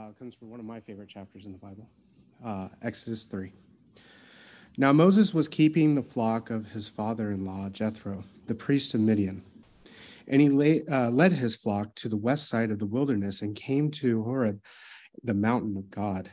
[0.00, 1.86] uh, comes from one of my favorite chapters in the Bible,
[2.44, 3.52] uh, Exodus 3.
[4.78, 9.00] Now Moses was keeping the flock of his father in law, Jethro, the priest of
[9.00, 9.42] Midian.
[10.26, 13.56] And he lay, uh, led his flock to the west side of the wilderness and
[13.56, 14.60] came to Horeb,
[15.22, 16.30] the mountain of God.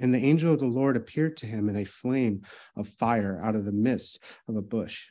[0.00, 2.42] And the angel of the Lord appeared to him in a flame
[2.76, 5.08] of fire out of the midst of a bush.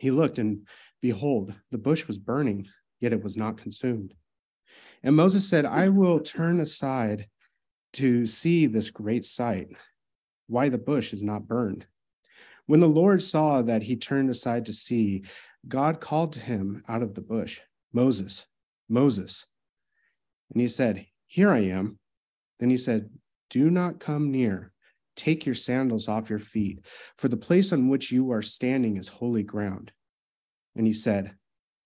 [0.00, 0.66] He looked, and
[1.02, 2.68] behold, the bush was burning,
[3.00, 4.14] yet it was not consumed.
[5.02, 7.26] And Moses said, I will turn aside
[7.94, 9.68] to see this great sight,
[10.46, 11.86] why the bush is not burned.
[12.66, 15.24] When the Lord saw that he turned aside to see,
[15.66, 17.60] God called to him out of the bush,
[17.92, 18.46] Moses,
[18.88, 19.46] Moses.
[20.52, 21.98] And he said, Here I am.
[22.58, 23.10] Then he said,
[23.48, 24.72] Do not come near.
[25.16, 26.86] Take your sandals off your feet,
[27.16, 29.92] for the place on which you are standing is holy ground.
[30.76, 31.34] And he said,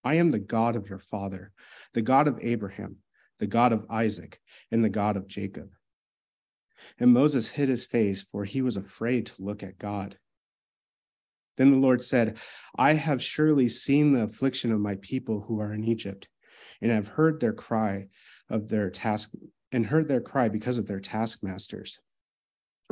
[0.05, 1.53] I am the God of your father,
[1.95, 2.99] the God of Abraham
[3.39, 5.71] the God of Isaac, and the God of Jacob.
[6.99, 10.19] And Moses hid his face, for he was afraid to look at God.
[11.57, 12.39] Then the Lord said,
[12.77, 16.29] I have surely seen the affliction of my people who are in Egypt,
[16.81, 18.09] and have heard their cry
[18.51, 19.31] of their task
[19.73, 21.99] and heard their cry because of their taskmasters.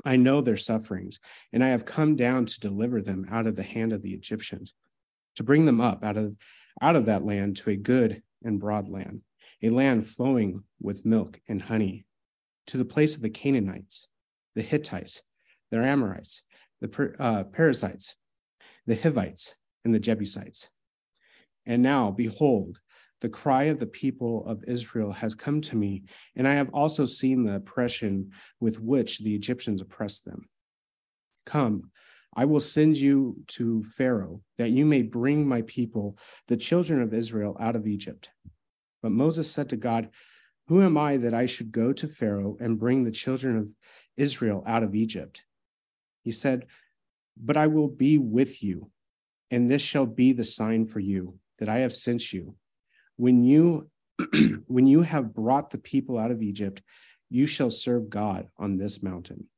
[0.05, 1.21] I know their sufferings,
[1.53, 4.75] and I have come down to deliver them out of the hand of the Egyptians,
[5.37, 6.37] to bring them up out of
[6.81, 9.21] out of that land to a good and broad land
[9.63, 12.05] a land flowing with milk and honey,
[12.67, 14.09] to the place of the Canaanites,
[14.55, 15.23] the Hittites,
[15.71, 16.43] the Amorites,
[16.81, 18.17] the uh, Perizzites,
[18.87, 20.69] the Hivites, and the Jebusites.
[21.65, 22.81] And now, behold,
[23.21, 26.03] the cry of the people of Israel has come to me,
[26.35, 30.49] and I have also seen the oppression with which the Egyptians oppressed them.
[31.47, 31.91] Come,
[32.35, 36.19] I will send you to Pharaoh, that you may bring my people,
[36.49, 38.31] the children of Israel, out of Egypt.
[39.03, 40.11] But Moses said to God,
[40.69, 43.75] Who am I that I should go to Pharaoh and bring the children of
[44.17, 45.45] Israel out of Egypt?
[46.23, 46.67] He said,
[47.37, 48.91] But I will be with you,
[49.51, 52.55] and this shall be the sign for you that I have sent you.
[53.17, 53.91] When you
[54.67, 56.83] when you have brought the people out of Egypt,
[57.29, 59.49] you shall serve God on this mountain.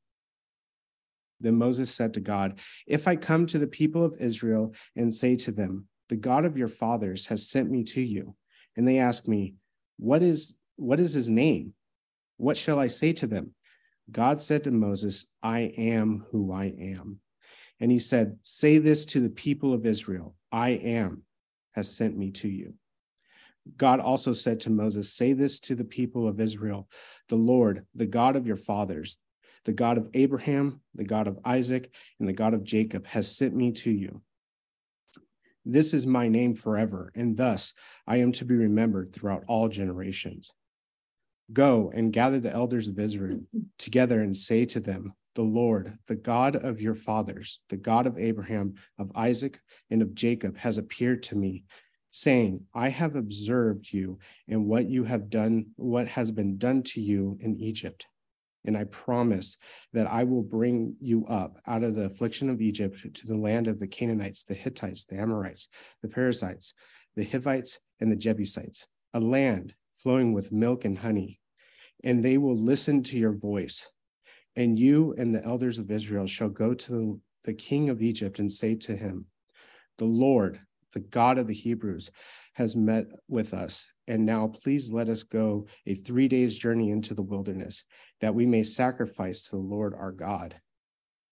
[1.41, 5.37] Then Moses said to God, If I come to the people of Israel and say
[5.37, 8.37] to them, The God of your fathers has sent me to you,
[8.77, 9.55] and they ask me,
[9.99, 11.75] What is what is his name?
[12.37, 13.55] What shall I say to them?
[14.11, 17.21] God said to Moses, I am who I am.
[17.81, 21.23] And he said, Say this to the people of Israel I am
[21.73, 22.75] has sent me to you.
[23.77, 26.89] God also said to Moses, Say this to the people of Israel
[27.29, 29.17] The Lord, the God of your fathers,
[29.65, 33.55] the God of Abraham, the God of Isaac, and the God of Jacob, has sent
[33.55, 34.23] me to you.
[35.65, 37.73] This is my name forever, and thus
[38.07, 40.53] I am to be remembered throughout all generations.
[41.53, 43.41] Go and gather the elders of Israel
[43.79, 48.19] together and say to them, The Lord, the God of your fathers, the God of
[48.19, 49.59] Abraham, of Isaac,
[49.91, 51.65] and of Jacob, has appeared to me,
[52.11, 57.01] saying, I have observed you and what you have done, what has been done to
[57.01, 58.07] you in Egypt
[58.65, 59.59] and I promise
[59.93, 63.69] that I will bring you up out of the affliction of Egypt to the land
[63.69, 65.69] of the Canaanites, the Hittites, the Amorites,
[66.03, 66.73] the Perizzites,
[67.17, 71.41] the Hivites, and the Jebusites, a land flowing with milk and honey.
[72.03, 73.91] And they will listen to your voice.
[74.57, 78.51] And you and the elders of Israel shall go to the king of Egypt and
[78.51, 79.27] say to him,
[79.99, 80.61] The Lord,
[80.93, 82.11] the God of the Hebrews,
[82.55, 83.87] has met with us.
[84.07, 87.85] And now please let us go a three days journey into the wilderness,
[88.25, 90.59] that we may sacrifice to the Lord our God.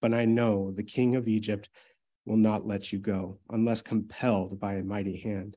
[0.02, 1.70] But I know the king of Egypt
[2.26, 5.56] will not let you go unless compelled by a mighty hand.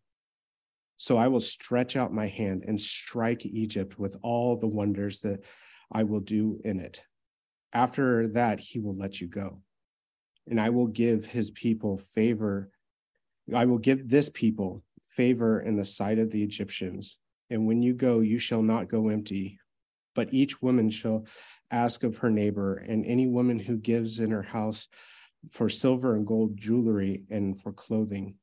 [0.96, 5.42] So I will stretch out my hand and strike Egypt with all the wonders that
[5.92, 7.04] I will do in it.
[7.74, 9.62] After that, he will let you go.
[10.48, 12.70] And I will give his people favor.
[13.54, 17.18] I will give this people favor in the sight of the Egyptians.
[17.50, 19.60] And when you go, you shall not go empty,
[20.16, 21.26] but each woman shall
[21.72, 24.88] ask of her neighbor, and any woman who gives in her house
[25.52, 28.36] for silver and gold jewelry and for clothing.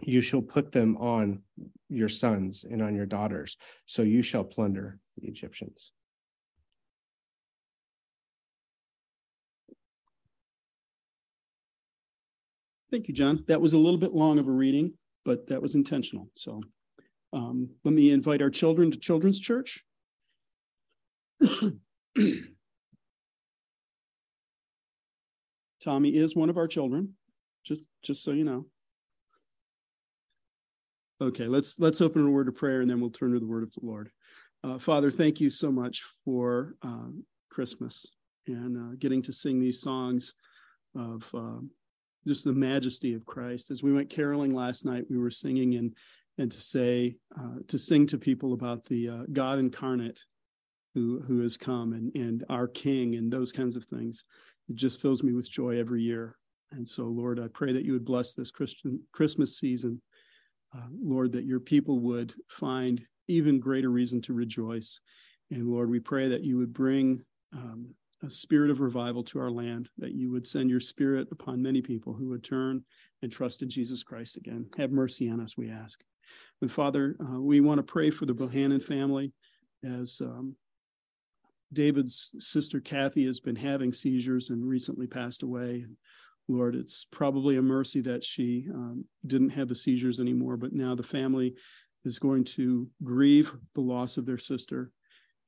[0.00, 1.42] You shall put them on
[1.88, 5.92] your sons and on your daughters, so you shall plunder the Egyptians.
[12.90, 13.44] Thank you, John.
[13.48, 14.92] That was a little bit long of a reading
[15.26, 16.30] but that was intentional.
[16.34, 16.62] So
[17.34, 19.84] um, let me invite our children to Children's Church.
[25.82, 27.14] Tommy is one of our children,
[27.64, 28.66] just just so you know.
[31.20, 33.62] Okay, let's let's open a word of prayer and then we'll turn to the word
[33.62, 34.10] of the Lord.
[34.64, 37.08] Uh, Father, thank you so much for uh,
[37.50, 38.06] Christmas
[38.46, 40.34] and uh, getting to sing these songs
[40.94, 41.60] of uh,
[42.26, 43.70] just the majesty of Christ.
[43.70, 45.94] As we went caroling last night, we were singing and
[46.38, 50.24] and to say uh, to sing to people about the uh, God incarnate
[50.96, 54.24] who who has come and and our King and those kinds of things.
[54.68, 56.36] It just fills me with joy every year.
[56.72, 60.00] And so, Lord, I pray that you would bless this Christian Christmas season.
[60.74, 65.00] Uh, Lord, that your people would find even greater reason to rejoice.
[65.50, 67.22] And Lord, we pray that you would bring
[67.52, 67.94] um,
[68.24, 71.82] a spirit of revival to our land, that you would send your spirit upon many
[71.82, 72.82] people who would turn
[73.22, 74.66] and trust in Jesus Christ again.
[74.78, 76.02] Have mercy on us, we ask.
[76.62, 79.32] And Father, uh, we want to pray for the Bohannon family
[79.84, 80.56] as um,
[81.72, 85.84] David's sister Kathy has been having seizures and recently passed away.
[86.48, 90.94] Lord, it's probably a mercy that she um, didn't have the seizures anymore, but now
[90.94, 91.54] the family
[92.04, 94.92] is going to grieve the loss of their sister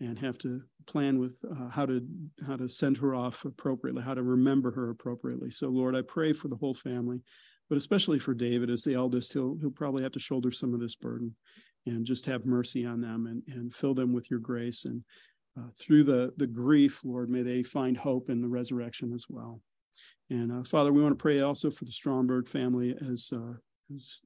[0.00, 2.04] and have to plan with uh, how to
[2.46, 5.50] how to send her off appropriately, how to remember her appropriately.
[5.50, 7.20] So, Lord, I pray for the whole family,
[7.68, 9.32] but especially for David as the eldest.
[9.32, 11.34] He'll he'll probably have to shoulder some of this burden,
[11.86, 14.84] and just have mercy on them and and fill them with your grace.
[14.84, 15.04] And
[15.58, 19.60] uh, through the the grief, Lord, may they find hope in the resurrection as well.
[20.30, 23.54] And uh, Father, we want to pray also for the Stromberg family as uh,
[23.94, 24.22] as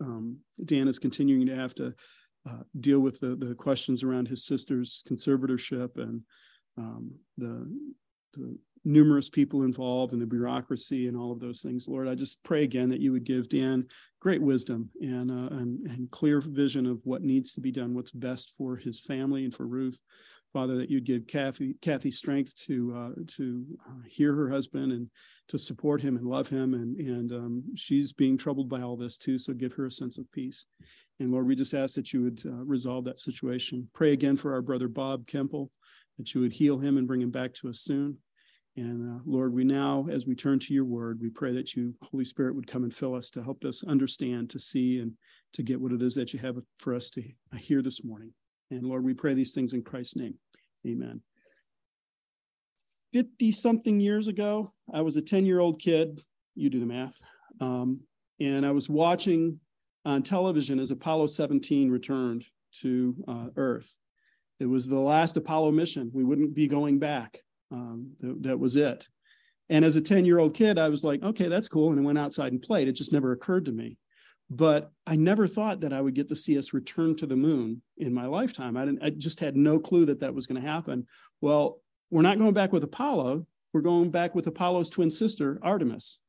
[0.00, 1.94] um, Dan is continuing to have to
[2.48, 6.22] uh, deal with the, the questions around his sister's conservatorship and
[6.78, 7.70] um, the,
[8.34, 11.86] the numerous people involved and the bureaucracy and all of those things.
[11.86, 13.86] Lord, I just pray again that you would give Dan
[14.20, 18.10] great wisdom and, uh, and, and clear vision of what needs to be done, what's
[18.10, 20.00] best for his family and for Ruth.
[20.52, 25.08] Father, that you'd give Kathy, Kathy strength to uh, to uh, hear her husband and
[25.48, 29.18] to support him and love him, and and um, she's being troubled by all this
[29.18, 29.38] too.
[29.38, 30.66] So give her a sense of peace.
[31.20, 33.88] And Lord, we just ask that you would uh, resolve that situation.
[33.94, 35.68] Pray again for our brother Bob Kemple,
[36.18, 38.18] that you would heal him and bring him back to us soon.
[38.76, 41.94] And uh, Lord, we now, as we turn to your word, we pray that you,
[42.02, 45.12] Holy Spirit, would come and fill us to help us understand, to see, and
[45.52, 47.22] to get what it is that you have for us to
[47.58, 48.32] hear this morning.
[48.72, 50.34] And Lord, we pray these things in Christ's name.
[50.86, 51.20] Amen.
[53.12, 56.22] 50 something years ago, I was a 10 year old kid.
[56.54, 57.14] You do the math.
[57.60, 58.00] Um,
[58.40, 59.60] and I was watching
[60.04, 62.44] on television as Apollo 17 returned
[62.80, 63.94] to uh, Earth.
[64.58, 66.10] It was the last Apollo mission.
[66.14, 67.40] We wouldn't be going back.
[67.70, 69.06] Um, th- that was it.
[69.68, 71.90] And as a 10 year old kid, I was like, okay, that's cool.
[71.90, 72.88] And I went outside and played.
[72.88, 73.98] It just never occurred to me
[74.56, 77.80] but I never thought that I would get to see us return to the moon
[77.96, 78.76] in my lifetime.
[78.76, 81.06] I, I just had no clue that that was going to happen.
[81.40, 83.46] Well, we're not going back with Apollo.
[83.72, 86.20] We're going back with Apollo's twin sister, Artemis.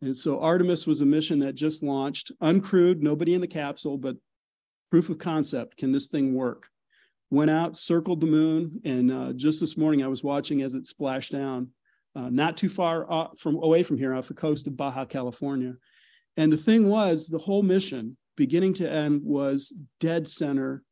[0.00, 4.16] And so Artemis was a mission that just launched, uncrewed, nobody in the capsule, but
[4.90, 5.76] proof of concept.
[5.76, 6.66] Can this thing work?
[7.30, 10.86] Went out, circled the moon, and uh, just this morning I was watching as it
[10.86, 11.70] splashed down,
[12.16, 15.76] uh, not too far from away from here, off the coast of Baja California.
[16.36, 20.82] And the thing was, the whole mission, beginning to end, was dead center,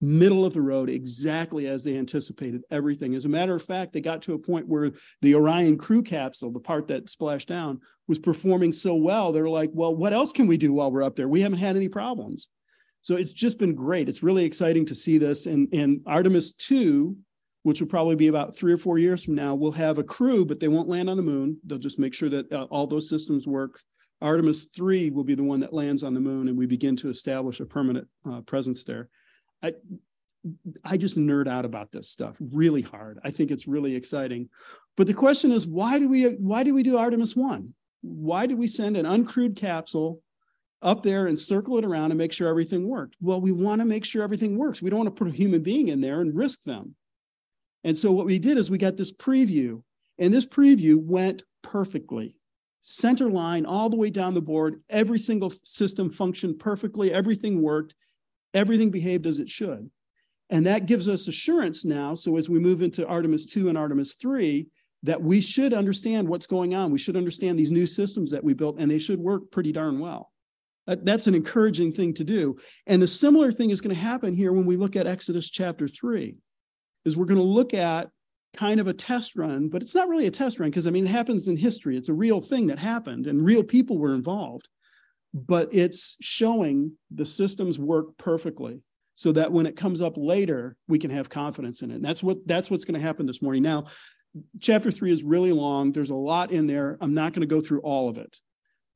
[0.00, 3.14] middle of the road, exactly as they anticipated everything.
[3.14, 6.50] As a matter of fact, they got to a point where the Orion crew capsule,
[6.50, 9.32] the part that splashed down, was performing so well.
[9.32, 11.28] They're like, well, what else can we do while we're up there?
[11.28, 12.48] We haven't had any problems.
[13.02, 14.08] So it's just been great.
[14.08, 15.46] It's really exciting to see this.
[15.46, 17.16] And, and Artemis 2,
[17.62, 20.46] which will probably be about three or four years from now, will have a crew,
[20.46, 21.58] but they won't land on the moon.
[21.66, 23.80] They'll just make sure that uh, all those systems work
[24.22, 27.08] Artemis 3 will be the one that lands on the moon and we begin to
[27.08, 29.08] establish a permanent uh, presence there.
[29.62, 29.72] I,
[30.84, 33.18] I just nerd out about this stuff really hard.
[33.24, 34.48] I think it's really exciting.
[34.96, 37.72] But the question is why do we why do we do Artemis 1?
[38.02, 40.22] Why do we send an uncrewed capsule
[40.82, 43.16] up there and circle it around and make sure everything worked?
[43.20, 44.80] Well, we want to make sure everything works.
[44.80, 46.94] We don't want to put a human being in there and risk them.
[47.84, 49.82] And so what we did is we got this preview,
[50.18, 52.36] and this preview went perfectly
[52.80, 54.82] center line all the way down the board.
[54.88, 57.12] Every single system functioned perfectly.
[57.12, 57.94] Everything worked.
[58.54, 59.90] Everything behaved as it should.
[60.48, 62.14] And that gives us assurance now.
[62.14, 64.66] So as we move into Artemis 2 and Artemis 3,
[65.02, 66.90] that we should understand what's going on.
[66.90, 69.98] We should understand these new systems that we built, and they should work pretty darn
[69.98, 70.30] well.
[70.86, 72.58] That's an encouraging thing to do.
[72.86, 75.86] And the similar thing is going to happen here when we look at Exodus chapter
[75.86, 76.36] 3,
[77.04, 78.10] is we're going to look at
[78.54, 81.04] kind of a test run, but it's not really a test run because I mean,
[81.04, 81.96] it happens in history.
[81.96, 84.68] It's a real thing that happened and real people were involved,
[85.32, 88.82] but it's showing the systems work perfectly
[89.14, 91.96] so that when it comes up later, we can have confidence in it.
[91.96, 93.62] And that's what that's what's going to happen this morning.
[93.62, 93.86] Now,
[94.60, 95.92] chapter three is really long.
[95.92, 96.98] There's a lot in there.
[97.00, 98.38] I'm not going to go through all of it.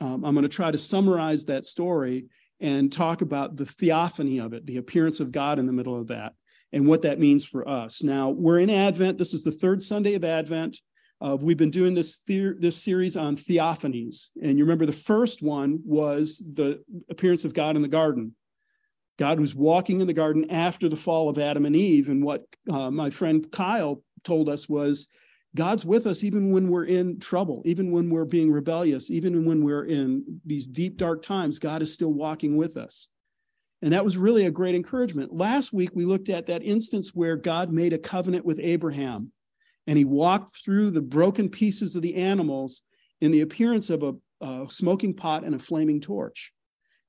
[0.01, 2.27] Um, I'm going to try to summarize that story
[2.61, 6.09] and talk about the theophany of it, the appearance of God in the middle of
[6.09, 6.33] that
[6.75, 8.03] and what that means for us.
[8.03, 9.17] Now, we're in Advent.
[9.17, 10.81] This is the third Sunday of Advent.
[11.21, 15.79] Uh, we've been doing this this series on theophanies, and you remember the first one
[15.85, 18.35] was the appearance of God in the garden.
[19.17, 22.45] God was walking in the garden after the fall of Adam and Eve, and what
[22.69, 25.07] uh, my friend Kyle told us was
[25.55, 29.65] God's with us even when we're in trouble, even when we're being rebellious, even when
[29.65, 33.09] we're in these deep, dark times, God is still walking with us.
[33.85, 35.35] And that was really a great encouragement.
[35.35, 39.31] Last week, we looked at that instance where God made a covenant with Abraham
[39.87, 42.83] and he walked through the broken pieces of the animals
[43.21, 46.55] in the appearance of a, a smoking pot and a flaming torch.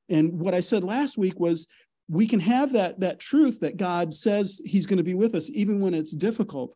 [0.10, 1.65] And what I said last week was
[2.10, 5.50] we can have that, that truth that God says he's going to be with us
[5.51, 6.75] even when it's difficult.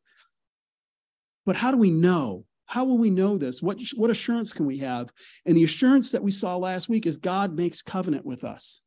[1.45, 2.45] But how do we know?
[2.67, 3.61] How will we know this?
[3.61, 5.11] What, what assurance can we have?
[5.45, 8.85] And the assurance that we saw last week is God makes covenant with us.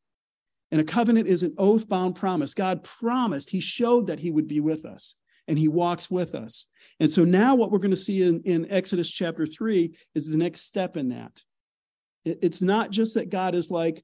[0.72, 2.54] And a covenant is an oath bound promise.
[2.54, 5.14] God promised, He showed that He would be with us
[5.46, 6.70] and He walks with us.
[6.98, 10.38] And so now what we're going to see in, in Exodus chapter three is the
[10.38, 11.42] next step in that.
[12.24, 14.02] It, it's not just that God is like,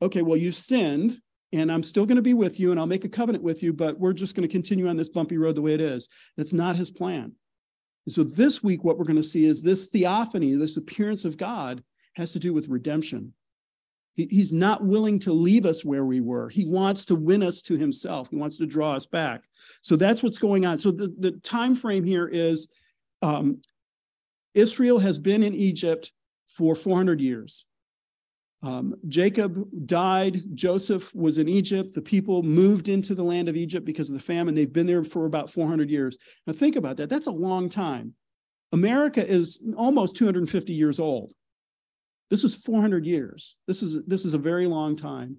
[0.00, 1.18] okay, well, you've sinned
[1.52, 3.74] and I'm still going to be with you and I'll make a covenant with you,
[3.74, 6.08] but we're just going to continue on this bumpy road the way it is.
[6.36, 7.32] That's not His plan.
[8.06, 11.36] And so this week, what we're going to see is this theophany, this appearance of
[11.36, 11.82] God,
[12.16, 13.34] has to do with redemption.
[14.18, 16.48] He's not willing to leave us where we were.
[16.48, 18.30] He wants to win us to himself.
[18.30, 19.44] He wants to draw us back.
[19.80, 20.76] So that's what's going on.
[20.76, 22.68] So the, the time frame here is
[23.22, 23.60] um,
[24.54, 26.10] Israel has been in Egypt
[26.48, 27.66] for 400 years.
[28.60, 30.42] Um, Jacob died.
[30.54, 31.94] Joseph was in Egypt.
[31.94, 34.56] The people moved into the land of Egypt because of the famine.
[34.56, 36.16] They've been there for about 400 years.
[36.44, 37.08] Now, think about that.
[37.08, 38.14] That's a long time.
[38.72, 41.34] America is almost 250 years old.
[42.30, 43.56] This is 400 years.
[43.66, 45.38] This is, this is a very long time.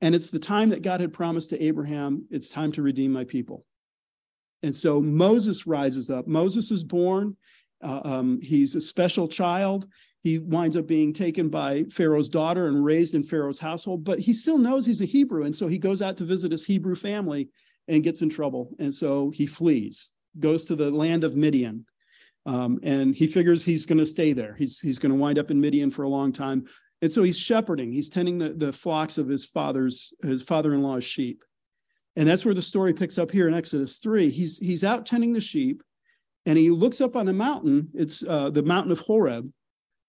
[0.00, 3.24] And it's the time that God had promised to Abraham it's time to redeem my
[3.24, 3.64] people.
[4.62, 6.26] And so Moses rises up.
[6.26, 7.36] Moses is born.
[7.82, 9.86] Uh, um, he's a special child.
[10.20, 14.32] He winds up being taken by Pharaoh's daughter and raised in Pharaoh's household, but he
[14.32, 15.44] still knows he's a Hebrew.
[15.44, 17.48] And so he goes out to visit his Hebrew family
[17.88, 18.70] and gets in trouble.
[18.78, 21.86] And so he flees, goes to the land of Midian.
[22.44, 24.54] Um, and he figures he's going to stay there.
[24.54, 26.64] He's, he's going to wind up in Midian for a long time.
[27.00, 31.42] And so he's shepherding, he's tending the, the flocks of his father's, his father-in-law's sheep.
[32.14, 34.30] And that's where the story picks up here in Exodus 3.
[34.30, 35.82] He's, he's out tending the sheep
[36.46, 37.88] and he looks up on a mountain.
[37.94, 39.50] It's uh, the mountain of Horeb,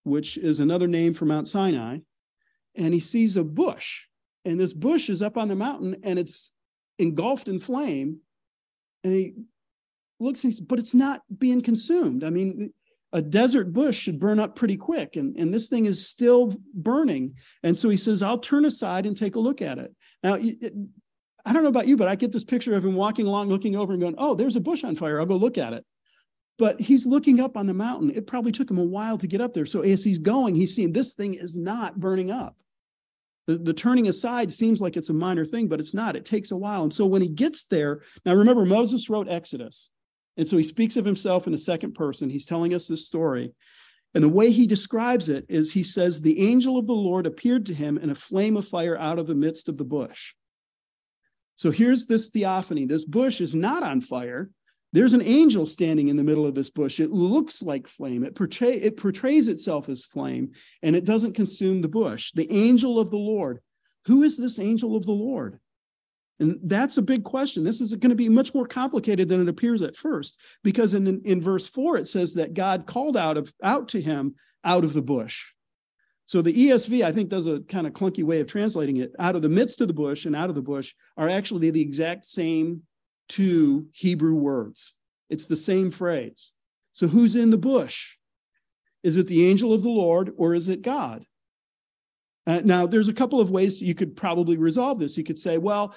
[0.03, 1.99] which is another name for Mount Sinai.
[2.75, 4.07] And he sees a bush.
[4.45, 6.51] And this bush is up on the mountain and it's
[6.99, 8.19] engulfed in flame.
[9.03, 9.33] And he
[10.19, 12.23] looks but it's not being consumed.
[12.23, 12.73] I mean,
[13.11, 17.35] a desert bush should burn up pretty quick, and, and this thing is still burning.
[17.61, 19.93] And so he says, I'll turn aside and take a look at it.
[20.23, 20.73] Now, it,
[21.45, 23.75] I don't know about you, but I get this picture of him walking along, looking
[23.75, 25.19] over and going, Oh, there's a bush on fire.
[25.19, 25.85] I'll go look at it.
[26.57, 28.11] But he's looking up on the mountain.
[28.11, 29.65] It probably took him a while to get up there.
[29.65, 32.55] So as he's going, he's seeing this thing is not burning up.
[33.47, 36.15] The, the turning aside seems like it's a minor thing, but it's not.
[36.15, 36.83] It takes a while.
[36.83, 39.91] And so when he gets there, now remember, Moses wrote Exodus.
[40.37, 42.29] And so he speaks of himself in a second person.
[42.29, 43.53] He's telling us this story.
[44.15, 47.65] And the way he describes it is he says, The angel of the Lord appeared
[47.67, 50.33] to him in a flame of fire out of the midst of the bush.
[51.55, 52.85] So here's this theophany.
[52.85, 54.49] This bush is not on fire.
[54.91, 56.99] There's an angel standing in the middle of this bush.
[56.99, 58.23] It looks like flame.
[58.23, 60.51] It, portray, it portrays itself as flame,
[60.83, 62.31] and it doesn't consume the bush.
[62.31, 63.59] The angel of the Lord.
[64.05, 65.59] Who is this angel of the Lord?
[66.39, 67.63] And that's a big question.
[67.63, 71.21] This is going to be much more complicated than it appears at first, because in,
[71.25, 74.93] in verse four, it says that God called out of out to him out of
[74.93, 75.53] the bush.
[76.25, 79.11] So the ESV, I think, does a kind of clunky way of translating it.
[79.19, 81.81] Out of the midst of the bush and out of the bush are actually the
[81.81, 82.83] exact same
[83.27, 84.93] two Hebrew words.
[85.29, 86.53] It's the same phrase.
[86.93, 88.17] So who's in the bush?
[89.03, 91.25] Is it the angel of the Lord or is it God?
[92.45, 95.17] Uh, now, there's a couple of ways you could probably resolve this.
[95.17, 95.95] You could say, well,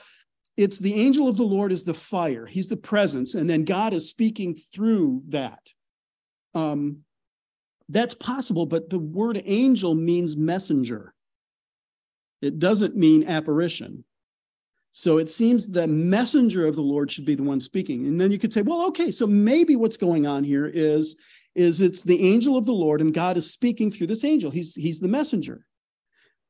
[0.56, 2.46] it's the angel of the Lord is the fire.
[2.46, 5.70] He's the presence, and then God is speaking through that.
[6.54, 6.98] Um,
[7.88, 11.14] that's possible, but the word angel means messenger.
[12.42, 14.04] It doesn't mean apparition.
[14.92, 18.06] So it seems the messenger of the Lord should be the one speaking.
[18.06, 21.16] And then you could say, well, okay, so maybe what's going on here is,
[21.54, 24.50] is it's the angel of the Lord, and God is speaking through this angel.
[24.50, 25.66] He's he's the messenger.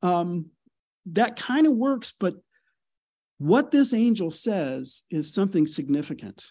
[0.02, 0.50] Um,
[1.06, 2.36] that kind of works, but
[3.38, 6.46] what this angel says is something significant.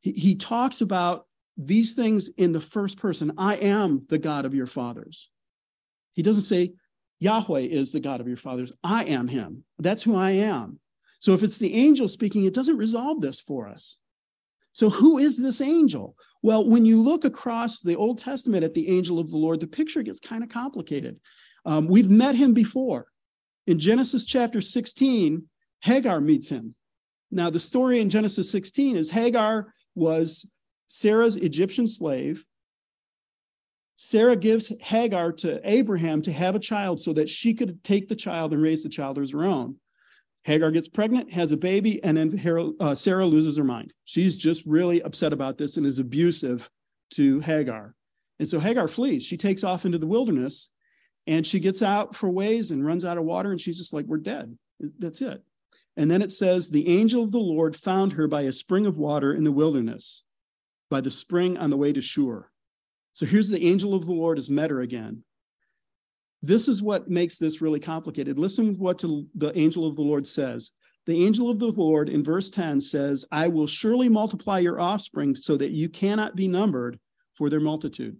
[0.00, 4.54] He, he talks about these things in the first person I am the God of
[4.54, 5.30] your fathers.
[6.14, 6.72] He doesn't say,
[7.20, 8.72] Yahweh is the God of your fathers.
[8.82, 9.64] I am him.
[9.78, 10.80] That's who I am.
[11.18, 13.98] So if it's the angel speaking, it doesn't resolve this for us.
[14.72, 16.16] So who is this angel?
[16.42, 19.66] Well, when you look across the Old Testament at the angel of the Lord, the
[19.66, 21.18] picture gets kind of complicated.
[21.64, 23.06] Um, we've met him before.
[23.66, 25.44] In Genesis chapter 16,
[25.84, 26.74] Hagar meets him.
[27.30, 30.50] Now, the story in Genesis 16 is Hagar was
[30.86, 32.44] Sarah's Egyptian slave.
[33.96, 38.16] Sarah gives Hagar to Abraham to have a child so that she could take the
[38.16, 39.76] child and raise the child as her own.
[40.44, 43.92] Hagar gets pregnant, has a baby, and then uh, Sarah loses her mind.
[44.04, 46.70] She's just really upset about this and is abusive
[47.10, 47.94] to Hagar.
[48.38, 49.22] And so Hagar flees.
[49.22, 50.70] She takes off into the wilderness
[51.26, 53.50] and she gets out for ways and runs out of water.
[53.50, 54.56] And she's just like, We're dead.
[54.98, 55.42] That's it.
[55.96, 58.96] And then it says, The angel of the Lord found her by a spring of
[58.96, 60.24] water in the wilderness,
[60.90, 62.48] by the spring on the way to Shur.
[63.12, 65.22] So here's the angel of the Lord has met her again.
[66.42, 68.38] This is what makes this really complicated.
[68.38, 70.72] Listen what the angel of the Lord says.
[71.06, 75.34] The angel of the Lord in verse 10 says, I will surely multiply your offspring
[75.34, 76.98] so that you cannot be numbered
[77.34, 78.16] for their multitude.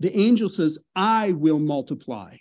[0.00, 2.36] The angel says, I will multiply.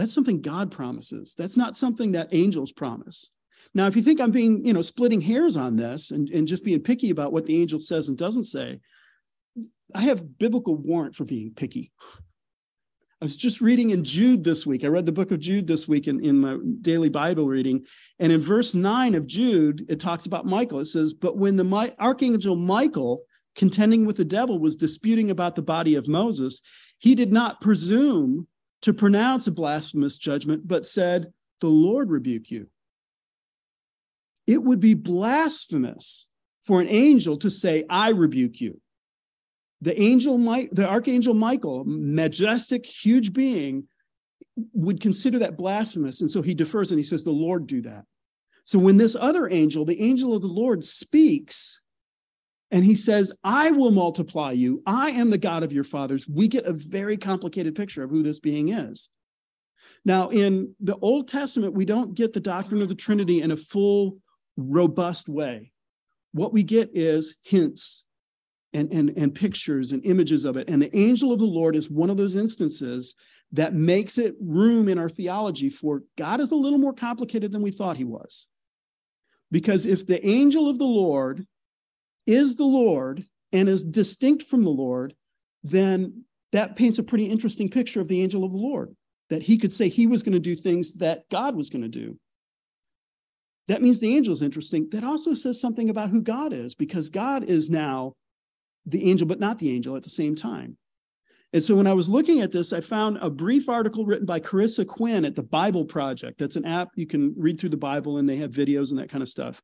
[0.00, 1.34] That's something God promises.
[1.36, 3.32] That's not something that angels promise.
[3.74, 6.64] Now, if you think I'm being, you know, splitting hairs on this and, and just
[6.64, 8.80] being picky about what the angel says and doesn't say,
[9.94, 11.92] I have biblical warrant for being picky.
[13.20, 14.84] I was just reading in Jude this week.
[14.84, 17.84] I read the book of Jude this week in, in my daily Bible reading.
[18.18, 20.80] And in verse 9 of Jude, it talks about Michael.
[20.80, 25.62] It says, But when the archangel Michael, contending with the devil, was disputing about the
[25.62, 26.62] body of Moses,
[26.96, 28.46] he did not presume
[28.82, 32.68] to pronounce a blasphemous judgment, but said, The Lord rebuke you.
[34.46, 36.28] It would be blasphemous
[36.62, 38.80] for an angel to say, I rebuke you
[39.80, 43.84] the angel might the archangel michael majestic huge being
[44.72, 48.04] would consider that blasphemous and so he defers and he says the lord do that
[48.64, 51.82] so when this other angel the angel of the lord speaks
[52.70, 56.48] and he says i will multiply you i am the god of your fathers we
[56.48, 59.08] get a very complicated picture of who this being is
[60.04, 63.56] now in the old testament we don't get the doctrine of the trinity in a
[63.56, 64.18] full
[64.56, 65.72] robust way
[66.32, 68.04] what we get is hints
[68.72, 70.68] and, and, and pictures and images of it.
[70.68, 73.14] And the angel of the Lord is one of those instances
[73.52, 77.62] that makes it room in our theology for God is a little more complicated than
[77.62, 78.46] we thought he was.
[79.50, 81.46] Because if the angel of the Lord
[82.26, 85.14] is the Lord and is distinct from the Lord,
[85.62, 88.94] then that paints a pretty interesting picture of the angel of the Lord,
[89.28, 91.88] that he could say he was going to do things that God was going to
[91.88, 92.18] do.
[93.68, 94.88] That means the angel is interesting.
[94.90, 98.14] That also says something about who God is, because God is now
[98.84, 100.76] the angel, but not the angel at the same time.
[101.52, 104.38] And so when I was looking at this, I found a brief article written by
[104.38, 106.38] Carissa Quinn at the Bible Project.
[106.38, 109.10] That's an app you can read through the Bible and they have videos and that
[109.10, 109.60] kind of stuff.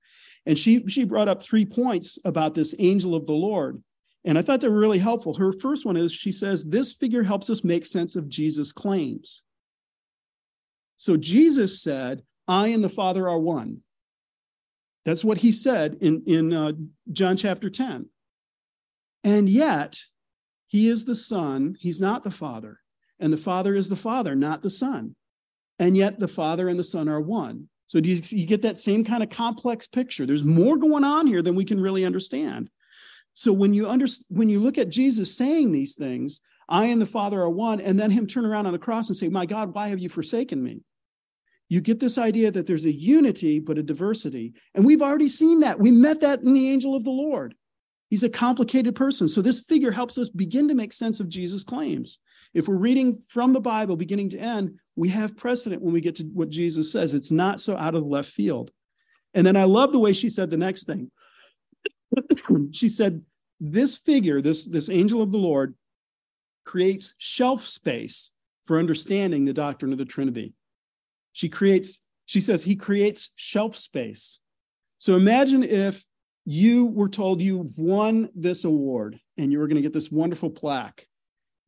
[0.46, 3.82] And she she brought up three points about this angel of the Lord.
[4.24, 5.34] And I thought they were really helpful.
[5.34, 9.42] Her first one is she says this figure helps us make sense of Jesus' claims.
[10.96, 13.82] So Jesus said, I and the Father are one.
[15.04, 16.72] That's what he said in, in uh,
[17.12, 18.06] John chapter 10.
[19.22, 20.00] And yet,
[20.66, 22.80] he is the Son, he's not the Father.
[23.18, 25.14] And the Father is the Father, not the Son.
[25.78, 27.68] And yet, the Father and the Son are one.
[27.86, 30.26] So, do you, you get that same kind of complex picture?
[30.26, 32.70] There's more going on here than we can really understand.
[33.34, 37.06] So, when you, under, when you look at Jesus saying these things, I and the
[37.06, 39.74] Father are one, and then him turn around on the cross and say, My God,
[39.74, 40.80] why have you forsaken me?
[41.68, 44.54] You get this idea that there's a unity, but a diversity.
[44.74, 45.78] And we've already seen that.
[45.78, 47.54] We met that in the angel of the Lord.
[48.08, 49.28] He's a complicated person.
[49.28, 52.18] So this figure helps us begin to make sense of Jesus' claims.
[52.54, 56.16] If we're reading from the Bible beginning to end, we have precedent when we get
[56.16, 57.14] to what Jesus says.
[57.14, 58.70] It's not so out of left field.
[59.34, 61.10] And then I love the way she said the next thing.
[62.72, 63.22] she said,
[63.60, 65.74] This figure, this, this angel of the Lord,
[66.64, 68.32] creates shelf space
[68.64, 70.54] for understanding the doctrine of the Trinity.
[71.32, 74.40] She creates, she says, he creates shelf space.
[74.98, 76.04] So imagine if
[76.46, 80.48] you were told you won this award and you were going to get this wonderful
[80.48, 81.06] plaque.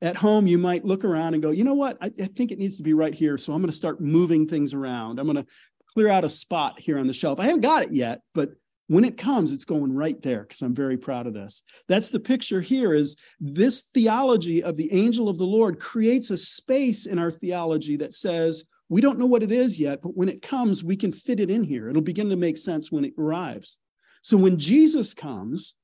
[0.01, 1.99] At home, you might look around and go, you know what?
[2.01, 3.37] I, I think it needs to be right here.
[3.37, 5.19] So I'm going to start moving things around.
[5.19, 5.47] I'm going to
[5.93, 7.41] clear out a spot here on the shelf.
[7.41, 8.51] I haven't got it yet, but
[8.87, 11.63] when it comes, it's going right there because I'm very proud of this.
[11.89, 16.39] That's the picture here is this theology of the angel of the Lord creates a
[16.39, 20.29] space in our theology that says, we don't know what it is yet, but when
[20.29, 21.91] it comes, we can fit it in here.
[21.91, 23.77] It'll begin to make sense when it arrives.
[24.23, 25.75] So when Jesus comes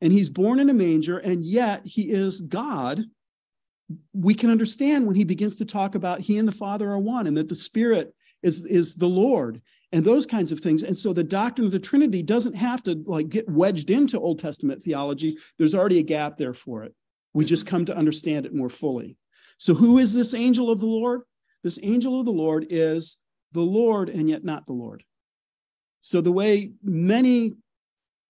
[0.00, 3.02] and he's born in a manger and yet he is God,
[4.12, 7.26] we can understand when he begins to talk about he and the Father are one
[7.26, 9.60] and that the Spirit is, is the Lord
[9.92, 10.82] and those kinds of things.
[10.82, 14.38] And so the doctrine of the Trinity doesn't have to like get wedged into Old
[14.38, 15.38] Testament theology.
[15.58, 16.94] There's already a gap there for it.
[17.32, 19.16] We just come to understand it more fully.
[19.58, 21.22] So who is this angel of the Lord?
[21.62, 25.04] This angel of the Lord is the Lord and yet not the Lord.
[26.00, 27.54] So the way many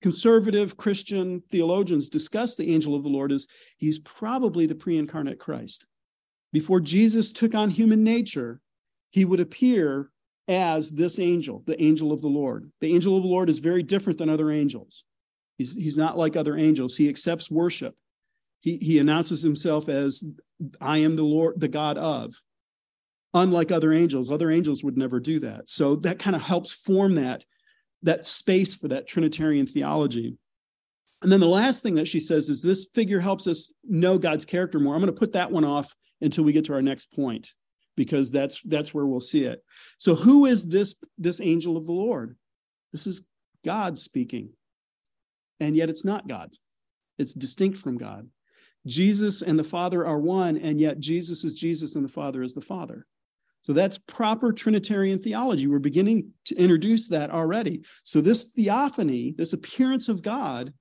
[0.04, 5.38] conservative Christian theologians discuss the angel of the Lord is he's probably the pre incarnate
[5.38, 5.86] Christ.
[6.52, 8.60] Before Jesus took on human nature,
[9.08, 10.10] he would appear
[10.46, 12.70] as this angel, the angel of the Lord.
[12.82, 15.04] The angel of the Lord is very different than other angels.
[15.56, 16.98] He's, he's not like other angels.
[16.98, 17.94] He accepts worship.
[18.60, 20.22] He, he announces himself as,
[20.82, 22.34] I am the Lord, the God of.
[23.32, 25.70] Unlike other angels, other angels would never do that.
[25.70, 27.46] So that kind of helps form that
[28.04, 30.36] that space for that Trinitarian theology.
[31.22, 34.44] And then the last thing that she says is this figure helps us know God's
[34.44, 34.94] character more.
[34.94, 37.52] I'm going to put that one off until we get to our next point
[37.96, 39.62] because that's that's where we'll see it.
[39.98, 42.36] So who is this this angel of the Lord?
[42.92, 43.26] This is
[43.64, 44.50] God speaking.
[45.60, 46.50] And yet it's not God.
[47.18, 48.28] It's distinct from God.
[48.86, 52.54] Jesus and the Father are one and yet Jesus is Jesus and the Father is
[52.54, 53.06] the Father.
[53.64, 55.66] So that's proper Trinitarian theology.
[55.66, 57.82] We're beginning to introduce that already.
[58.02, 60.74] So this theophany, this appearance of God,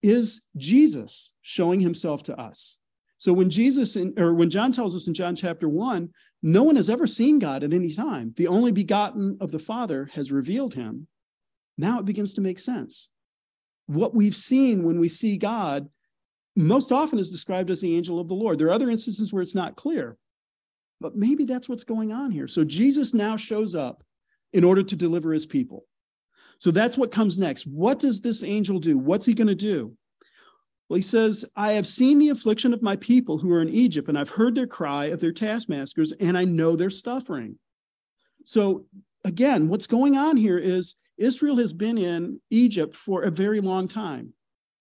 [0.00, 2.78] is Jesus showing himself to us.
[3.18, 6.10] So when Jesus in, or when John tells us in John chapter 1,
[6.42, 8.32] no one has ever seen God at any time.
[8.36, 11.08] The only begotten of the Father has revealed him.
[11.76, 13.10] Now it begins to make sense.
[13.86, 15.88] What we've seen when we see God
[16.54, 18.58] most often is described as the angel of the Lord.
[18.58, 20.16] There are other instances where it's not clear.
[21.00, 22.48] But maybe that's what's going on here.
[22.48, 24.04] So Jesus now shows up
[24.52, 25.84] in order to deliver his people.
[26.58, 27.66] So that's what comes next.
[27.66, 28.96] What does this angel do?
[28.96, 29.96] What's he going to do?
[30.88, 34.08] Well, he says, I have seen the affliction of my people who are in Egypt,
[34.08, 37.58] and I've heard their cry of their taskmasters, and I know their suffering.
[38.44, 38.84] So,
[39.24, 43.88] again, what's going on here is Israel has been in Egypt for a very long
[43.88, 44.34] time.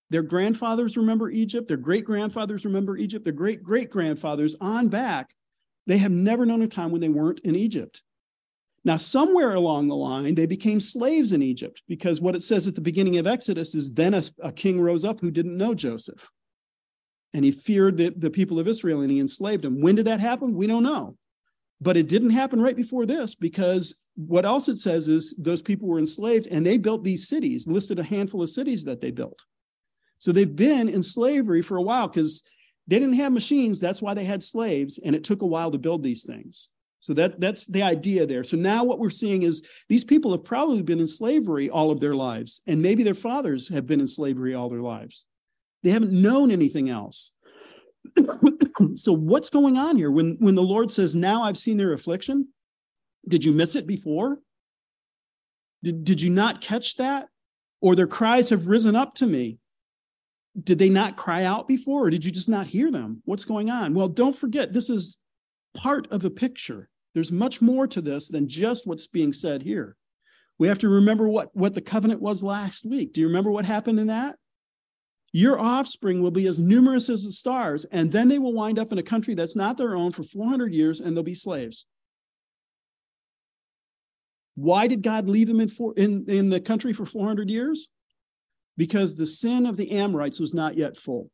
[0.10, 5.34] Their grandfathers remember Egypt, their great grandfathers remember Egypt, their great great grandfathers on back
[5.88, 8.02] they have never known a time when they weren't in Egypt.
[8.86, 12.76] Now, somewhere along the line, they became slaves in Egypt because what it says at
[12.76, 16.30] the beginning of Exodus is then a, a king rose up who didn't know Joseph.
[17.34, 19.82] And he feared the, the people of Israel and he enslaved them.
[19.82, 20.54] When did that happen?
[20.54, 21.18] We don't know.
[21.80, 25.88] But it didn't happen right before this because what else it says is those people
[25.88, 29.44] were enslaved and they built these cities, listed a handful of cities that they built.
[30.20, 32.44] So they've been in slavery for a while because
[32.88, 33.80] they didn't have machines.
[33.80, 36.70] That's why they had slaves, and it took a while to build these things.
[37.00, 38.44] So that that's the idea there.
[38.44, 42.00] So now what we're seeing is these people have probably been in slavery all of
[42.00, 45.26] their lives, and maybe their fathers have been in slavery all their lives.
[45.84, 47.34] They haven't known anything else.
[48.96, 52.48] so what's going on here when when the Lord says, "Now I've seen their affliction"?
[53.28, 54.40] Did you miss it before?
[55.84, 57.28] Did, did you not catch that?
[57.82, 59.60] Or their cries have risen up to me
[60.62, 63.22] did they not cry out before or did you just not hear them?
[63.26, 63.94] What's going on?
[63.94, 65.20] Well don't forget this is
[65.74, 66.90] part of a picture.
[67.14, 69.96] There's much more to this than just what's being said here.
[70.60, 73.14] We have to remember what what the covenant was last week.
[73.14, 74.38] Do you remember what happened in that?
[75.32, 78.92] Your offspring will be as numerous as the stars and then they will wind up
[78.92, 81.88] in a country that's not their own for 400 years and they'll be slaves.
[84.54, 87.90] Why did god leave them in, for, in, in the country for 400 years
[88.78, 91.30] because the sin of the Amorites was not yet full.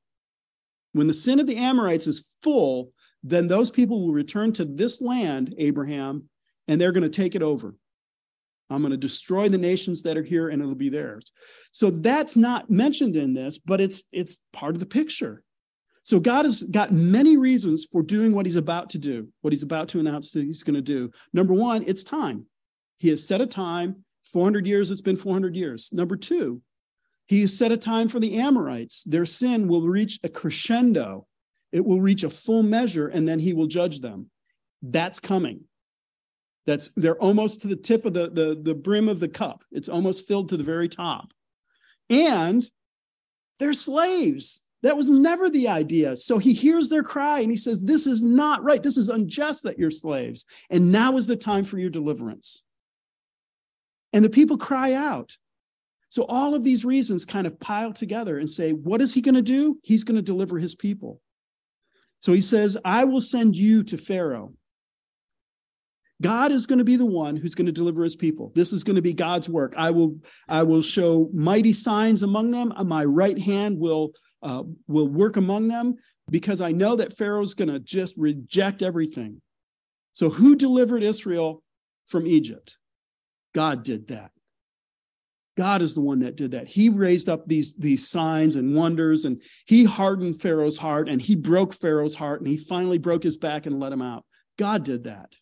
[0.94, 2.92] When the sin of the Amorites is full,
[3.24, 6.30] then those people will return to this land, Abraham,
[6.68, 7.76] and they're going to take it over.
[8.70, 11.32] I'm going to destroy the nations that are here and it'll be theirs.
[11.72, 15.44] So that's not mentioned in this, but it's it's part of the picture.
[16.04, 19.64] So God has got many reasons for doing what he's about to do, what he's
[19.64, 21.12] about to announce that he's going to do.
[21.34, 22.46] Number 1, it's time.
[22.98, 25.92] He has set a time, 400 years it's been 400 years.
[25.92, 26.62] Number 2,
[27.30, 29.04] he set a time for the Amorites.
[29.04, 31.28] Their sin will reach a crescendo,
[31.72, 34.32] it will reach a full measure, and then he will judge them.
[34.82, 35.66] That's coming.
[36.66, 39.64] That's they're almost to the tip of the, the, the brim of the cup.
[39.72, 41.32] It's almost filled to the very top.
[42.10, 42.68] And
[43.60, 44.66] they're slaves.
[44.82, 46.16] That was never the idea.
[46.16, 48.82] So he hears their cry and he says, This is not right.
[48.82, 50.46] This is unjust that you're slaves.
[50.72, 52.64] And now is the time for your deliverance.
[54.14, 55.38] And the people cry out.
[56.10, 59.36] So all of these reasons kind of pile together and say, what is he going
[59.36, 59.80] to do?
[59.84, 61.22] He's going to deliver his people.
[62.20, 64.54] So he says, I will send you to Pharaoh.
[66.22, 68.52] God is going to be the one who's going to deliver his people.
[68.54, 69.74] This is going to be God's work.
[69.78, 70.18] I will,
[70.50, 72.74] I will show mighty signs among them.
[72.86, 75.96] My right hand will, uh, will work among them
[76.30, 79.42] because I know that Pharaoh's going to just reject everything.
[80.12, 81.64] So who delivered Israel
[82.08, 82.78] from Egypt.
[83.54, 84.32] God did that.
[85.60, 86.70] God is the one that did that.
[86.70, 91.36] He raised up these, these signs and wonders, and he hardened Pharaoh's heart, and he
[91.36, 94.24] broke Pharaoh's heart, and he finally broke his back and let him out.
[94.58, 95.36] God did that.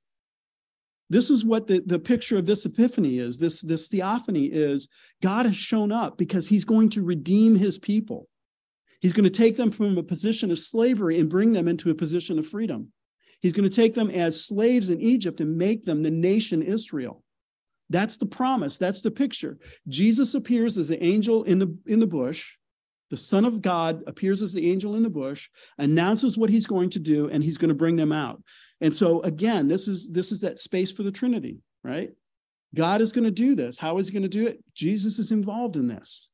[1.08, 3.38] This is what the, the picture of this epiphany is.
[3.38, 4.90] This, this theophany is
[5.22, 8.28] God has shown up because he's going to redeem his people.
[9.00, 11.96] He's going to take them from a position of slavery and bring them into a
[11.96, 12.92] position of freedom.
[13.40, 17.24] He's going to take them as slaves in Egypt and make them the nation Israel.
[17.90, 18.78] That's the promise.
[18.78, 19.58] That's the picture.
[19.88, 22.58] Jesus appears as an angel in the in the bush.
[23.10, 26.90] The Son of God appears as the angel in the bush, announces what he's going
[26.90, 28.44] to do, and he's going to bring them out.
[28.82, 32.12] And so again, this is this is that space for the Trinity, right?
[32.76, 33.80] God is going to do this.
[33.80, 34.62] How is he going to do it?
[34.74, 36.32] Jesus is involved in this.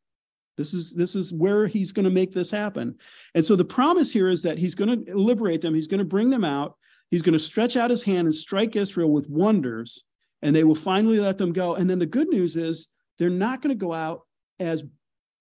[0.57, 2.95] This is this is where he's going to make this happen.
[3.35, 6.05] And so the promise here is that he's going to liberate them, he's going to
[6.05, 6.75] bring them out,
[7.11, 10.05] he's going to stretch out his hand and strike Israel with wonders
[10.43, 11.73] and they will finally let them go.
[11.73, 14.21] And then the good news is they're not going to go out
[14.59, 14.83] as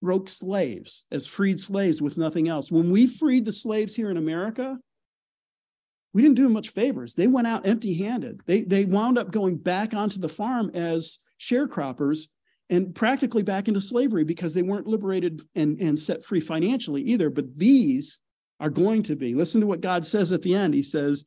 [0.01, 2.71] broke slaves, as freed slaves with nothing else.
[2.71, 4.79] When we freed the slaves here in America,
[6.13, 7.15] we didn't do them much favors.
[7.15, 8.41] They went out empty handed.
[8.45, 12.27] They, they wound up going back onto the farm as sharecroppers
[12.69, 17.29] and practically back into slavery because they weren't liberated and, and set free financially either.
[17.29, 18.21] But these
[18.59, 19.35] are going to be.
[19.35, 20.73] Listen to what God says at the end.
[20.73, 21.25] He says,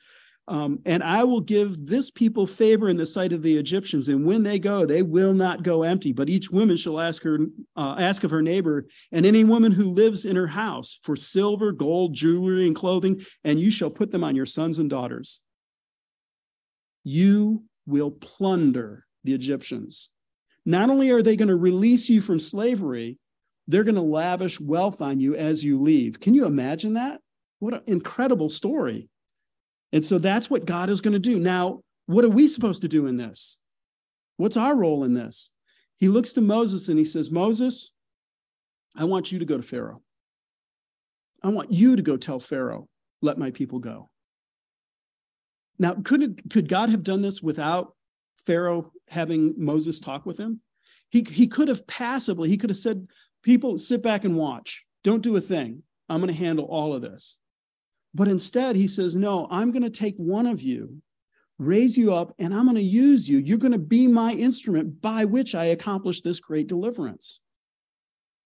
[0.48, 4.08] um, and I will give this people favor in the sight of the Egyptians.
[4.08, 6.12] And when they go, they will not go empty.
[6.12, 7.38] But each woman shall ask her,
[7.74, 11.72] uh, ask of her neighbor, and any woman who lives in her house for silver,
[11.72, 15.42] gold, jewelry, and clothing, and you shall put them on your sons and daughters.
[17.02, 20.12] You will plunder the Egyptians.
[20.64, 23.18] Not only are they going to release you from slavery,
[23.66, 26.20] they're going to lavish wealth on you as you leave.
[26.20, 27.20] Can you imagine that?
[27.58, 29.08] What an incredible story.
[29.92, 31.38] And so that's what God is going to do.
[31.38, 33.62] Now, what are we supposed to do in this?
[34.36, 35.52] What's our role in this?
[35.98, 37.94] He looks to Moses and he says, Moses,
[38.96, 40.02] I want you to go to Pharaoh.
[41.42, 42.88] I want you to go tell Pharaoh,
[43.22, 44.10] let my people go.
[45.78, 47.94] Now, could, it, could God have done this without
[48.46, 50.60] Pharaoh having Moses talk with him?
[51.10, 53.06] He, he could have passively, he could have said,
[53.42, 54.84] People, sit back and watch.
[55.04, 55.84] Don't do a thing.
[56.08, 57.38] I'm going to handle all of this.
[58.16, 61.02] But instead, he says, No, I'm going to take one of you,
[61.58, 63.36] raise you up, and I'm going to use you.
[63.36, 67.42] You're going to be my instrument by which I accomplish this great deliverance.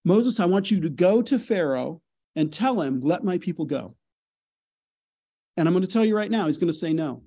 [0.04, 2.02] Moses, I want you to go to Pharaoh
[2.34, 3.94] and tell him, Let my people go.
[5.56, 7.22] And I'm going to tell you right now, he's going to say no.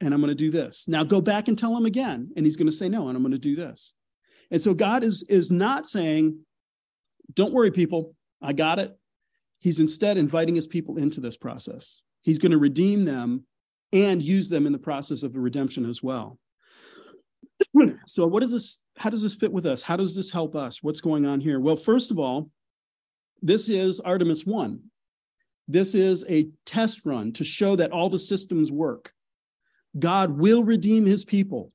[0.00, 0.88] And I'm going to do this.
[0.88, 2.32] Now go back and tell him again.
[2.34, 3.06] And he's going to say no.
[3.06, 3.94] And I'm going to do this.
[4.50, 6.40] And so God is, is not saying,
[7.32, 8.16] Don't worry, people.
[8.42, 8.98] I got it.
[9.60, 12.02] He's instead inviting his people into this process.
[12.22, 13.44] He's going to redeem them
[13.92, 16.38] and use them in the process of the redemption as well.
[18.06, 18.82] so, what is this?
[18.96, 19.82] How does this fit with us?
[19.82, 20.82] How does this help us?
[20.82, 21.60] What's going on here?
[21.60, 22.50] Well, first of all,
[23.42, 24.80] this is Artemis 1.
[25.68, 29.12] This is a test run to show that all the systems work.
[29.98, 31.72] God will redeem his people.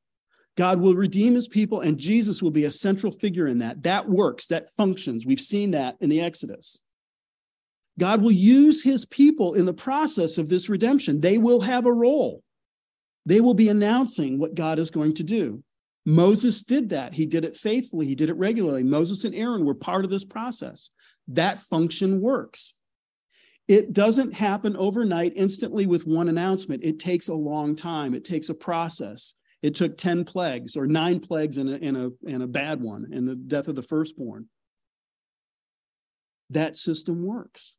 [0.58, 3.84] God will redeem his people, and Jesus will be a central figure in that.
[3.84, 5.26] That works, that functions.
[5.26, 6.82] We've seen that in the Exodus.
[8.00, 11.20] God will use his people in the process of this redemption.
[11.20, 12.42] They will have a role.
[13.26, 15.64] They will be announcing what God is going to do.
[16.06, 17.14] Moses did that.
[17.14, 18.84] He did it faithfully, he did it regularly.
[18.84, 20.90] Moses and Aaron were part of this process.
[21.28, 22.76] That function works.
[23.68, 26.84] It doesn't happen overnight, instantly with one announcement.
[26.84, 29.36] It takes a long time, it takes a process.
[29.62, 33.10] It took 10 plagues or nine plagues and a, and a, and a bad one,
[33.12, 34.48] and the death of the firstborn.
[36.50, 37.76] That system works.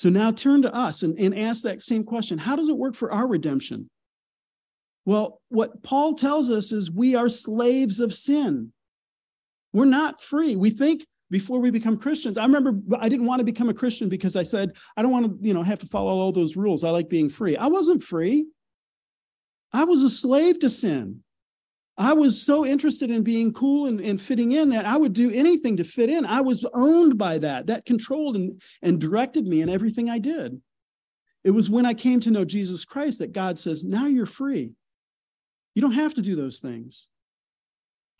[0.00, 2.94] So now turn to us and, and ask that same question How does it work
[2.94, 3.90] for our redemption?
[5.04, 8.72] Well, what Paul tells us is we are slaves of sin.
[9.74, 10.56] We're not free.
[10.56, 12.38] We think before we become Christians.
[12.38, 15.26] I remember I didn't want to become a Christian because I said, I don't want
[15.26, 16.82] to, you know, have to follow all those rules.
[16.82, 17.58] I like being free.
[17.58, 18.46] I wasn't free.
[19.70, 21.22] I was a slave to sin.
[22.00, 25.30] I was so interested in being cool and, and fitting in that I would do
[25.30, 26.24] anything to fit in.
[26.24, 27.66] I was owned by that.
[27.66, 30.62] That controlled and, and directed me in everything I did.
[31.44, 34.72] It was when I came to know Jesus Christ that God says, Now you're free.
[35.74, 37.08] You don't have to do those things.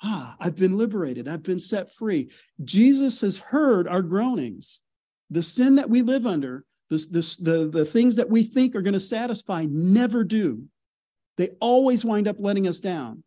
[0.02, 1.26] Ah, I've been liberated.
[1.26, 2.30] I've been set free.
[2.62, 4.80] Jesus has heard our groanings.
[5.30, 8.82] The sin that we live under, the, the, the, the things that we think are
[8.82, 10.64] going to satisfy, never do.
[11.38, 13.24] They always wind up letting us down.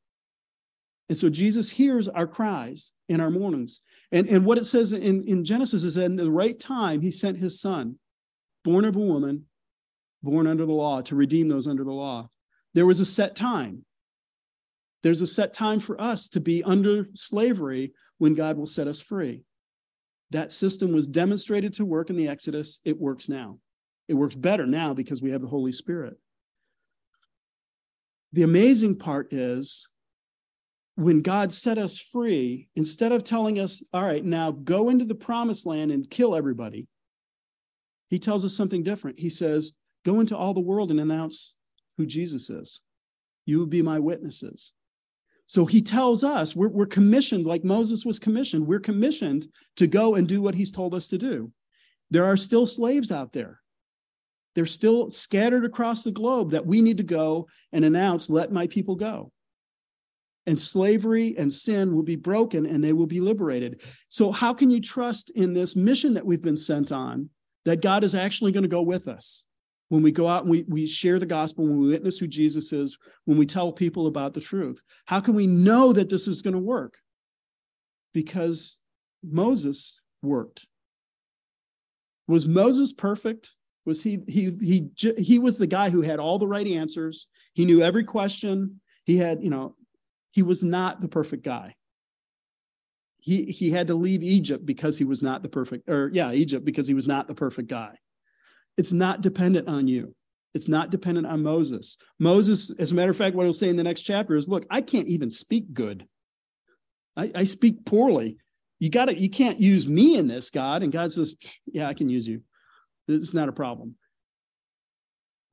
[1.09, 3.81] And so Jesus hears our cries and our mournings.
[4.11, 7.11] And, and what it says in, in Genesis is that in the right time, he
[7.11, 7.97] sent his son,
[8.63, 9.45] born of a woman,
[10.21, 12.29] born under the law, to redeem those under the law.
[12.73, 13.85] There was a set time.
[15.03, 19.01] There's a set time for us to be under slavery when God will set us
[19.01, 19.43] free.
[20.31, 22.79] That system was demonstrated to work in the Exodus.
[22.85, 23.59] It works now.
[24.07, 26.17] It works better now because we have the Holy Spirit.
[28.31, 29.89] The amazing part is
[30.95, 35.15] when God set us free, instead of telling us, all right, now go into the
[35.15, 36.87] promised land and kill everybody,
[38.09, 39.19] he tells us something different.
[39.19, 39.73] He says,
[40.05, 41.57] go into all the world and announce
[41.97, 42.81] who Jesus is.
[43.45, 44.73] You will be my witnesses.
[45.47, 50.15] So he tells us we're, we're commissioned, like Moses was commissioned, we're commissioned to go
[50.15, 51.51] and do what he's told us to do.
[52.11, 53.59] There are still slaves out there.
[54.55, 58.67] They're still scattered across the globe that we need to go and announce, let my
[58.67, 59.31] people go.
[60.45, 63.81] And slavery and sin will be broken and they will be liberated.
[64.09, 67.29] So, how can you trust in this mission that we've been sent on
[67.63, 69.45] that God is actually going to go with us?
[69.87, 72.73] When we go out and we, we share the gospel, when we witness who Jesus
[72.73, 76.41] is, when we tell people about the truth, how can we know that this is
[76.41, 76.95] going to work?
[78.13, 78.83] Because
[79.23, 80.65] Moses worked.
[82.27, 83.53] Was Moses perfect?
[83.85, 87.65] was he he he he was the guy who had all the right answers he
[87.65, 89.75] knew every question he had you know
[90.33, 91.75] he was not the perfect guy.
[93.19, 96.65] He he had to leave egypt because he was not the perfect or yeah egypt
[96.65, 97.95] because he was not the perfect guy.
[98.77, 100.15] It's not dependent on you.
[100.55, 101.97] It's not dependent on moses.
[102.19, 104.65] Moses as a matter of fact what he'll say in the next chapter is look
[104.69, 106.05] i can't even speak good.
[107.15, 108.37] I, I speak poorly.
[108.79, 110.83] You got to you can't use me in this god.
[110.83, 112.41] And god says yeah i can use you.
[113.07, 113.95] It's not a problem.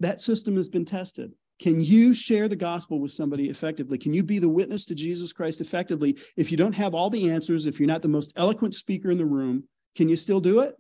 [0.01, 1.33] That system has been tested.
[1.61, 3.99] Can you share the gospel with somebody effectively?
[3.99, 6.19] Can you be the witness to Jesus Christ effectively?
[6.37, 9.19] If you don't have all the answers, if you're not the most eloquent speaker in
[9.19, 10.75] the room, can you still do it?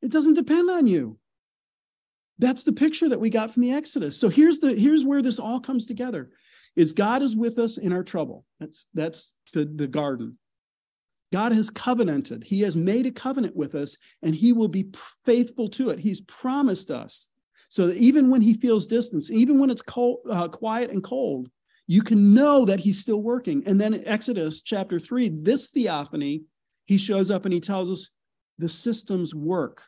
[0.00, 1.18] It doesn't depend on you.
[2.38, 4.18] That's the picture that we got from the Exodus.
[4.18, 6.30] So here's the here's where this all comes together.
[6.74, 8.46] Is God is with us in our trouble.
[8.58, 10.38] That's that's the, the garden.
[11.34, 12.44] God has covenanted.
[12.44, 14.90] He has made a covenant with us, and He will be
[15.26, 15.98] faithful to it.
[15.98, 17.30] He's promised us.
[17.70, 21.48] So that even when He feels distance, even when it's cold, uh, quiet and cold,
[21.86, 23.62] you can know that He's still working.
[23.66, 26.42] And then in Exodus chapter 3, this theophany,
[26.84, 28.16] He shows up and He tells us
[28.58, 29.84] the systems work.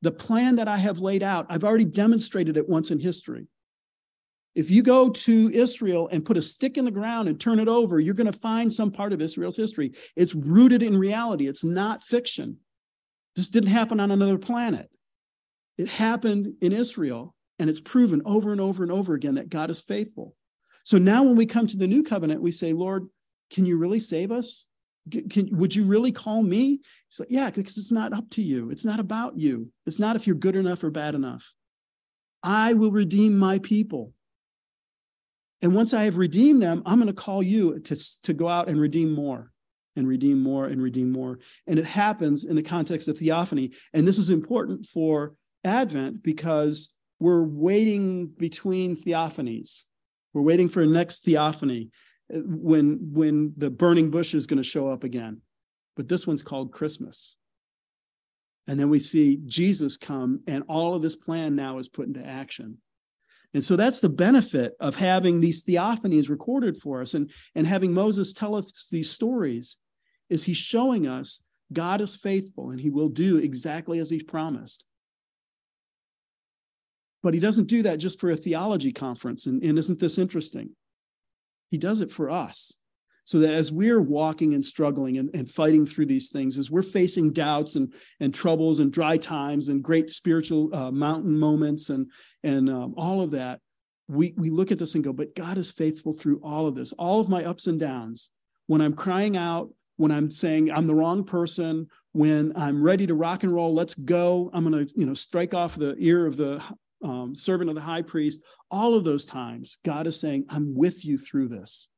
[0.00, 3.48] The plan that I have laid out, I've already demonstrated it once in history.
[4.54, 7.66] If you go to Israel and put a stick in the ground and turn it
[7.66, 9.92] over, you're going to find some part of Israel's history.
[10.14, 12.58] It's rooted in reality, it's not fiction.
[13.34, 14.88] This didn't happen on another planet.
[15.76, 19.70] It happened in Israel, and it's proven over and over and over again that God
[19.70, 20.34] is faithful.
[20.84, 23.08] So now, when we come to the new covenant, we say, Lord,
[23.50, 24.66] can you really save us?
[25.30, 26.80] Can, would you really call me?
[27.08, 28.70] He's like, yeah, because it's not up to you.
[28.70, 29.70] It's not about you.
[29.86, 31.52] It's not if you're good enough or bad enough.
[32.42, 34.12] I will redeem my people.
[35.62, 38.68] And once I have redeemed them, I'm going to call you to, to go out
[38.68, 39.50] and redeem more
[39.96, 41.38] and redeem more and redeem more.
[41.66, 43.72] And it happens in the context of theophany.
[43.94, 49.82] And this is important for Advent because we're waiting between theophanies.
[50.32, 51.90] We're waiting for a next theophany
[52.32, 55.40] uh, when, when the burning bush is going to show up again.
[55.96, 57.36] But this one's called Christmas.
[58.66, 62.24] And then we see Jesus come, and all of this plan now is put into
[62.24, 62.78] action.
[63.52, 67.94] And so that's the benefit of having these theophanies recorded for us and, and having
[67.94, 69.76] Moses tell us these stories
[70.28, 74.84] is he's showing us God is faithful and he will do exactly as he's promised.
[77.24, 79.46] But he doesn't do that just for a theology conference.
[79.46, 80.76] And, and isn't this interesting?
[81.70, 82.78] He does it for us
[83.24, 86.82] so that as we're walking and struggling and, and fighting through these things, as we're
[86.82, 92.10] facing doubts and, and troubles and dry times and great spiritual uh, mountain moments and,
[92.42, 93.58] and um, all of that,
[94.06, 96.92] we, we look at this and go, but God is faithful through all of this,
[96.92, 98.28] all of my ups and downs.
[98.66, 103.14] When I'm crying out, when I'm saying I'm the wrong person, when I'm ready to
[103.14, 104.50] rock and roll, let's go.
[104.52, 106.62] I'm going to, you know, strike off the ear of the
[107.04, 108.42] um, servant of the high priest.
[108.70, 111.90] All of those times, God is saying, I'm with you through this.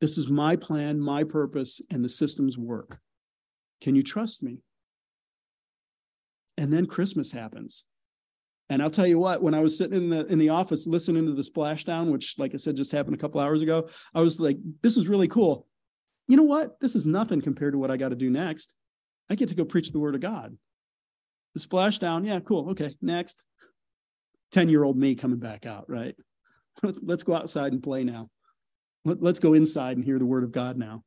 [0.00, 2.98] This is my plan, my purpose, and the systems work.
[3.80, 4.58] Can you trust me?
[6.58, 7.84] And then Christmas happens.
[8.68, 11.26] And I'll tell you what, when I was sitting in the in the office listening
[11.26, 14.40] to the splashdown, which, like I said, just happened a couple hours ago, I was
[14.40, 15.66] like, this is really cool.
[16.26, 16.80] You know what?
[16.80, 18.74] This is nothing compared to what I got to do next.
[19.30, 20.56] I get to go preach the word of God.
[21.54, 22.70] The splashdown, yeah, cool.
[22.70, 23.44] Okay, next.
[24.52, 26.14] 10 year old me coming back out, right?
[26.82, 28.30] Let's go outside and play now.
[29.04, 31.04] Let, us go inside and hear the word of God now.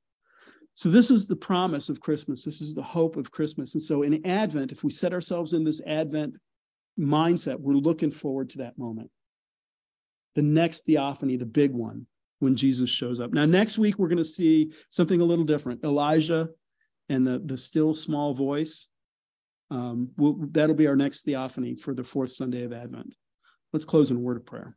[0.74, 2.46] So, this is the promise of Christmas.
[2.46, 3.74] This is the hope of Christmas.
[3.74, 6.36] And so, in Advent, if we set ourselves in this Advent
[6.98, 9.12] mindset, we're looking forward to that moment.
[10.36, 12.08] The next theophany, the big one,
[12.40, 13.34] when Jesus shows up.
[13.34, 16.50] Now, next week, we're going to see something a little different Elijah
[17.10, 18.88] and the, the still small voice.
[19.72, 23.16] Um, we'll, that'll be our next theophany for the fourth Sunday of Advent.
[23.72, 24.76] Let's close in a word of prayer.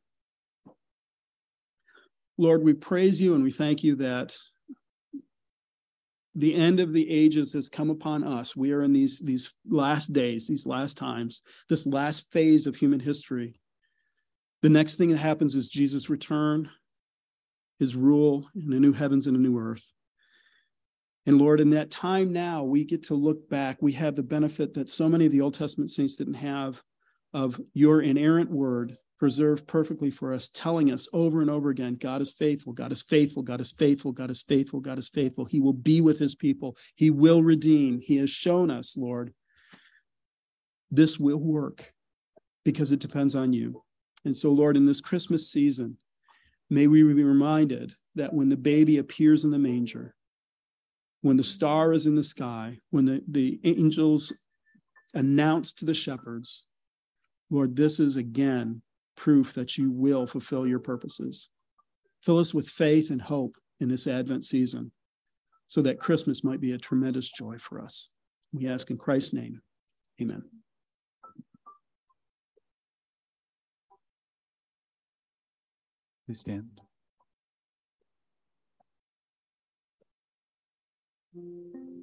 [2.38, 4.36] Lord, we praise you and we thank you that
[6.34, 8.56] the end of the ages has come upon us.
[8.56, 13.00] We are in these, these last days, these last times, this last phase of human
[13.00, 13.60] history.
[14.62, 16.70] The next thing that happens is Jesus' return,
[17.78, 19.92] his rule in a new heavens and a new earth.
[21.26, 23.78] And Lord, in that time now, we get to look back.
[23.80, 26.82] We have the benefit that so many of the Old Testament saints didn't have
[27.34, 32.20] of your inerrant word preserved perfectly for us, telling us over and over again God
[32.20, 35.44] is faithful, God is faithful, God is faithful, God is faithful, God is faithful.
[35.44, 38.00] He will be with his people, He will redeem.
[38.00, 39.32] He has shown us, Lord,
[40.90, 41.92] this will work
[42.64, 43.82] because it depends on you.
[44.24, 45.98] And so, Lord, in this Christmas season,
[46.68, 50.14] may we be reminded that when the baby appears in the manger,
[51.22, 54.32] when the star is in the sky, when the, the angels
[55.14, 56.66] announce to the shepherds,
[57.52, 58.80] Lord, this is again
[59.14, 61.50] proof that you will fulfill your purposes.
[62.22, 64.90] Fill us with faith and hope in this Advent season
[65.66, 68.08] so that Christmas might be a tremendous joy for us.
[68.54, 69.60] We ask in Christ's name.
[70.18, 70.42] Amen.
[76.26, 76.80] Please stand.